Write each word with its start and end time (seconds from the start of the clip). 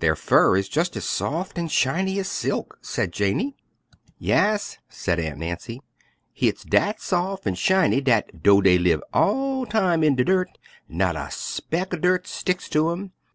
"Their 0.00 0.16
fur 0.16 0.58
is 0.58 0.68
just 0.68 0.98
as 0.98 1.06
soft 1.06 1.56
and 1.56 1.72
shiny 1.72 2.18
as 2.18 2.28
silk," 2.28 2.76
said 2.82 3.10
Janey. 3.10 3.56
"Yas," 4.18 4.76
said 4.90 5.18
Aunt 5.18 5.38
Nancy, 5.38 5.80
"hit's 6.34 6.62
dat 6.62 7.00
sof 7.00 7.46
an' 7.46 7.54
shiny 7.54 8.02
dat, 8.02 8.42
dough 8.42 8.60
dey 8.60 8.76
live 8.76 9.02
all 9.14 9.64
time 9.64 10.04
in 10.04 10.14
de 10.14 10.24
dirt, 10.24 10.58
not 10.90 11.16
a 11.16 11.28
speck 11.30 11.94
er 11.94 11.96
dirt 11.96 12.26
sticks 12.26 12.68
to 12.68 12.90
'em. 12.92 13.12